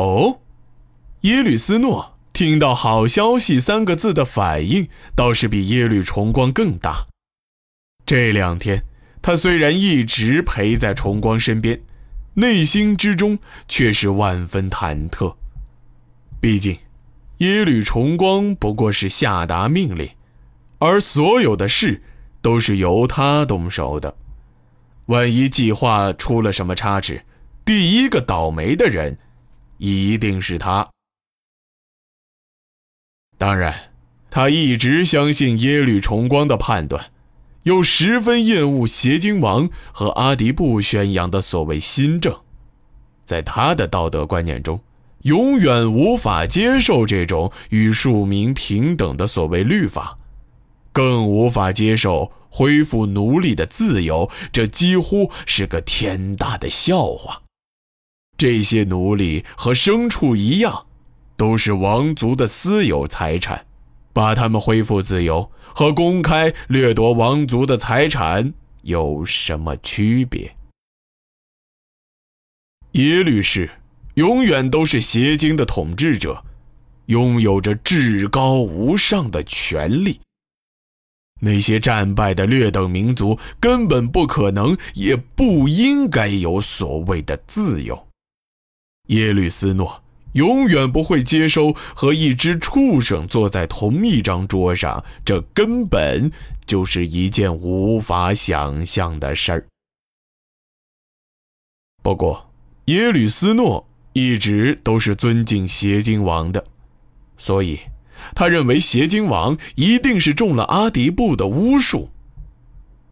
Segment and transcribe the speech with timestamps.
[0.00, 0.40] 哦，
[1.20, 7.06] 耶律斯诺听到“好消息”三个字的反应，倒是比耶律重光更大。
[8.06, 8.82] 这两天，
[9.20, 11.82] 他虽然一直陪在重光身边，
[12.32, 15.36] 内心之中却是万分忐忑。
[16.40, 16.78] 毕竟，
[17.38, 20.08] 耶律重光不过是下达命令，
[20.78, 22.02] 而所有的事
[22.40, 24.16] 都是由他动手的。
[25.06, 27.22] 万一计划出了什么差池，
[27.66, 29.18] 第一个倒霉的人。
[29.80, 30.88] 一定是他。
[33.38, 33.92] 当然，
[34.30, 37.10] 他一直相信耶律重光的判断，
[37.62, 42.42] 又十分厌恶邪精王和阿迪布宣扬的所谓新政，
[43.24, 44.82] 在他的道德观念中，
[45.22, 50.18] 永远无法接受这种与庶民平等的所谓律法，
[50.92, 57.40] 更无法接受恢复奴隶的自由，这几乎是个天大的笑话。
[58.40, 60.86] 这些奴隶和牲畜一样，
[61.36, 63.66] 都是王族的私有财产，
[64.14, 70.54] 把他们恢复自由和公开掠夺王族的财产有什么区别？
[72.92, 73.70] 耶律氏
[74.14, 76.42] 永远都是邪经的统治者，
[77.08, 80.18] 拥有着至高无上的权力。
[81.42, 88.06] 那些战败的劣等民族根本不可能，也不应该有所谓的自由。
[89.10, 96.30] 耶律斯诺永远不会接收和一只畜生坐在同一张桌上，这根本
[96.64, 99.66] 就是一件无法想象的事儿。
[102.02, 102.50] 不过，
[102.84, 106.64] 耶律斯诺一直都是尊敬邪精王的，
[107.36, 107.78] 所以
[108.34, 112.08] 他认为邪精王一定是中了阿迪布的巫术，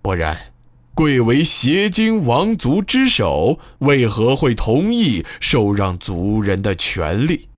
[0.00, 0.51] 不然。
[0.94, 7.48] 贵为邪精王族之首，为何会同意受让族人的权利？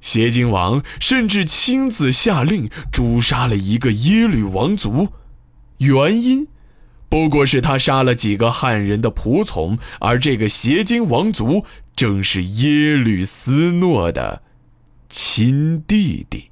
[0.00, 5.08] 邪精王甚至亲自下令诛杀了一个耶律王族，
[5.78, 6.48] 原因
[7.08, 11.64] 不过是他杀了几个汉人的仆从，而这个邪精王族
[11.94, 14.42] 正是耶律斯诺的
[15.08, 16.51] 亲弟弟。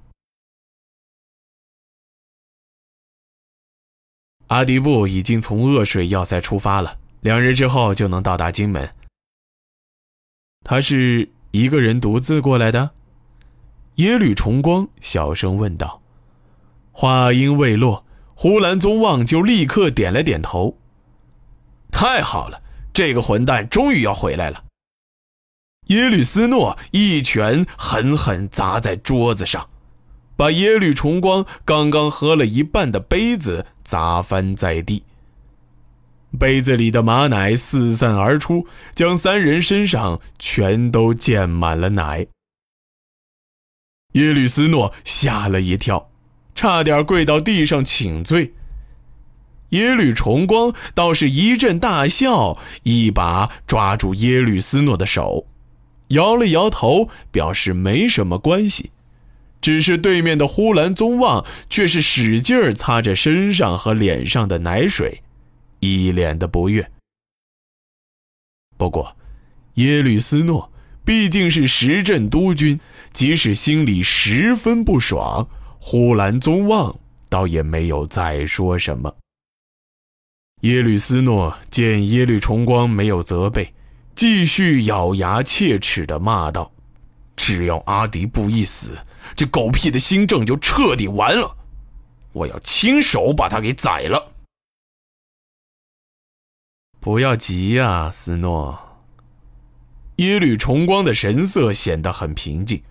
[4.50, 8.93] 阿迪布已经从恶水要塞出发了，两日之后就能到达金门。
[10.65, 12.91] 他是一个人独自过来的？
[13.94, 16.03] 耶律重光小声问道。
[16.91, 20.77] 话音未落，呼兰宗望就立刻点了点头。
[21.93, 22.61] 太好了，
[22.93, 24.65] 这个混蛋终于要回来了。
[25.87, 29.69] 耶律斯诺一拳狠狠砸在桌子上。
[30.40, 35.02] 把耶律重光刚刚喝了一半的杯子砸翻在地，
[36.38, 42.26] 杯子里的马奶四散而出，将三人身上全都溅满了奶。
[44.12, 46.08] 耶律斯诺吓了一跳，
[46.54, 48.54] 差点跪到地上请罪。
[49.72, 55.46] 耶律重光倒是一阵大笑，一把抓住耶律斯诺的手，
[56.08, 58.90] 摇了摇头，表示没什么关系。
[59.60, 65.22] 只是对面的呼兰宗望却是使劲儿擦着身上和脸上的奶水，
[65.81, 66.91] 一脸的不悦。
[68.76, 69.16] 不过，
[69.75, 70.72] 耶律斯诺
[71.04, 72.81] 毕竟是时镇督军，
[73.12, 79.15] 即使心里十分不爽，呼兰宗望倒也没有再说什么。
[80.62, 83.72] 耶律斯诺见耶律重光没有责备，
[84.15, 86.73] 继续咬牙切齿地骂道
[87.37, 88.99] ：“只要阿迪布一死。”
[89.37, 91.56] 这狗屁的新政就彻底完了，
[92.32, 94.32] 我要亲手把他给宰了。
[96.99, 98.99] 不要急呀，斯诺。
[100.17, 102.82] 耶律重光的神色显得很平静，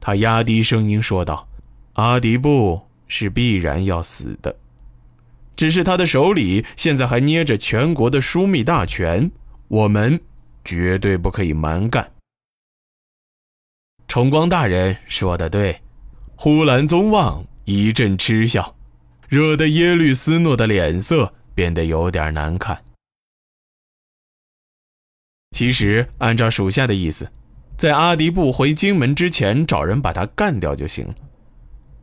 [0.00, 1.48] 他压低声音说道
[1.94, 4.54] ：“阿迪布是必然要死的，
[5.56, 9.30] 只是他的手里现在还捏着全国的枢密大权，
[9.68, 10.20] 我们
[10.64, 12.12] 绝对不可以蛮干。”
[14.10, 15.80] 重光大人说的对，
[16.34, 18.74] 呼兰宗望一阵嗤笑，
[19.28, 22.82] 惹得耶律斯诺的脸色变得有点难看。
[25.52, 27.30] 其实按照属下的意思，
[27.76, 31.14] 在阿迪布回金门之前找人把他干掉就行了，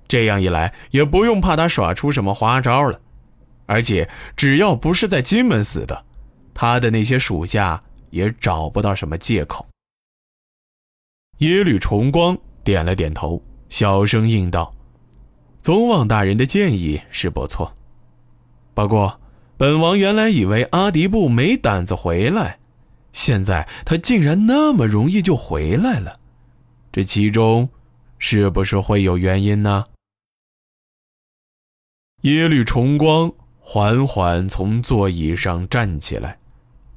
[0.08, 3.02] 这样一来也不用怕他耍出什么花招了，
[3.66, 6.06] 而且只要不是在金门死的，
[6.54, 9.68] 他的那些属下也找不到什么借口。
[11.40, 14.74] 耶律重光点了点头，小声应道
[15.62, 17.76] ：“宗望大人的建议是不错，
[18.74, 19.20] 不过
[19.56, 22.58] 本王原来以为阿迪布没胆子回来，
[23.14, 26.20] 现在他竟然那么容易就回来了，
[26.92, 27.70] 这其中
[28.18, 29.86] 是不是会有原因呢？
[32.22, 36.40] 耶律重光缓缓从座椅上站起来，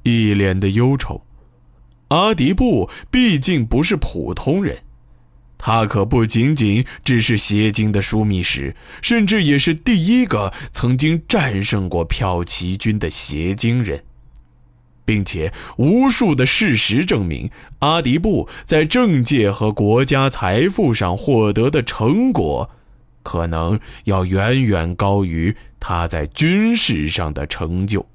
[0.01, 1.23] 一脸的忧愁。
[2.11, 4.79] 阿迪布毕竟不是普通人，
[5.57, 14.03] 他可不仅仅只是邪经的枢密使，甚至也是第一个曾经战胜过骠骑军的邪经人。
[15.05, 17.49] 并且，无数的事实证明，
[17.79, 22.69] 阿迪布在政界和国家财富上获得的成果，
[23.23, 28.05] 可能要远远高于他在军事上的成就。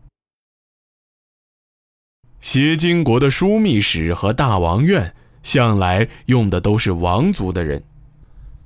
[2.46, 7.82] 协金国的枢密使和大王院向来用的都是王族的人，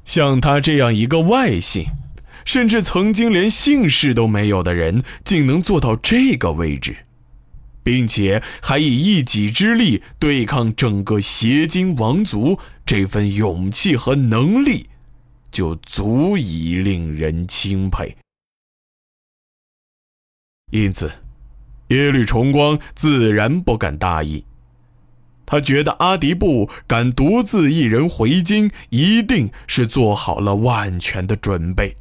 [0.05, 1.87] 像他这样一个外姓，
[2.45, 6.95] 甚至曾经连姓氏都没有的人，竟能做到这个位置。
[7.83, 14.91] 并且还以一己之力对抗整个邪金王族，这份勇气和能力，
[15.51, 18.15] 就足以令人钦佩。
[20.71, 21.11] 因此，
[21.91, 24.45] 耶律重光自然不敢大意。
[25.47, 31.97] 他觉得阿迪布敢独自一人回京，一定是做好了万全的准备。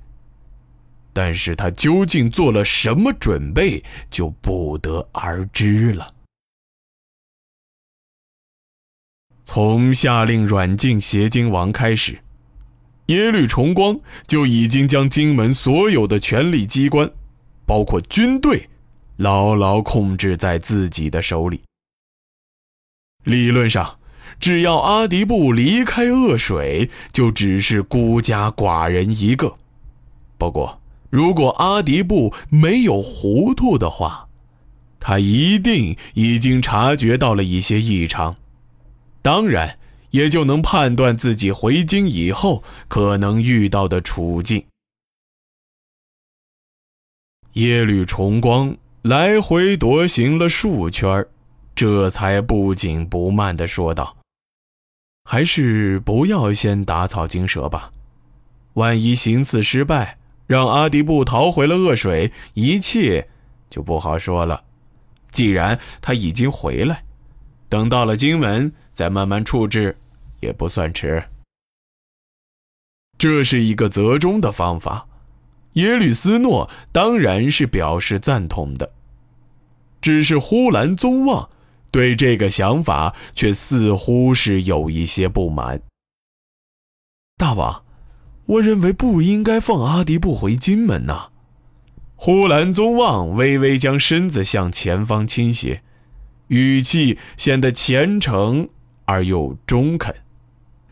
[1.11, 6.13] 但是他究竟做了什么准备，就不得而知了。
[9.43, 12.19] 从下令软禁邪金王开始，
[13.07, 17.11] 耶律重光就已经将金门所有的权力机关，
[17.65, 18.68] 包括军队，
[19.19, 21.61] 牢牢控制在自己的手里。
[23.25, 23.99] 理论上，
[24.39, 29.57] 只要阿迪布离开恶水，就只是孤家寡人一个。
[30.37, 34.29] 不过，如果阿迪布没有糊涂的话，
[35.01, 38.37] 他一定已经察觉到了一些异常，
[39.21, 39.77] 当然
[40.11, 44.65] 也就能判断自己回京以后可能遇到的处境。
[47.53, 51.25] 耶律重光来回踱行了数圈，
[51.73, 54.17] 这才不紧不慢地说道
[55.23, 57.91] ：“还是不要先打草惊蛇吧，
[58.73, 60.17] 万一行刺失败。”
[60.49, 63.29] 让阿迪布逃回了恶水，一切
[63.69, 64.63] 就不好说了。
[65.29, 67.03] 既然他已经回来，
[67.69, 69.95] 等到了荆门再慢慢处置，
[70.39, 71.23] 也不算迟。
[73.19, 75.07] 这是一个折中的方法，
[75.73, 78.93] 耶律斯诺当然是表示赞同的。
[80.01, 81.49] 只是呼兰宗望
[81.91, 85.81] 对这个想法却似乎是有一些不满。
[87.37, 87.83] 大王。
[88.49, 91.29] 我认为不应该放阿迪布回金门呐。
[92.15, 95.83] 呼兰宗望微微将身子向前方倾斜，
[96.47, 98.67] 语气显得虔诚
[99.05, 100.15] 而又中肯，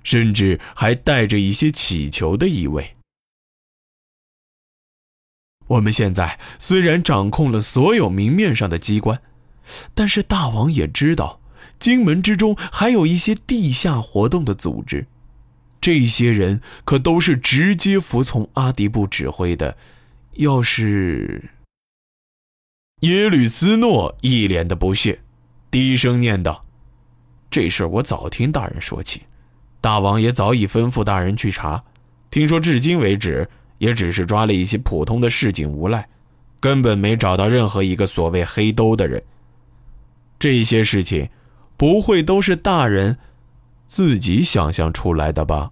[0.03, 2.97] 甚至还带着一些乞求的意味。
[5.67, 9.21] 我们现在虽然掌控了所有明面上的机关，
[9.93, 11.39] 但是大王也知道，
[11.77, 15.07] 金门之中还有一些地下活动的组织。
[15.79, 19.77] 这些人可都是直接服从阿迪布指挥的。
[20.33, 21.50] 要是
[23.01, 25.19] 耶律斯诺一脸的不屑，
[25.69, 26.65] 低声念道
[27.51, 29.24] ：“这事我早听大人说起，
[29.81, 31.83] 大王也早已吩咐大人去查。
[32.31, 36.07] 听说至今为止，也只是抓了一些普通的市井无赖，
[36.60, 39.22] 根本没找到任何一个所谓黑兜的人。
[40.39, 41.29] 这些事情，
[41.75, 43.17] 不会都是大人？”
[43.88, 45.72] 自己想象出来的吧。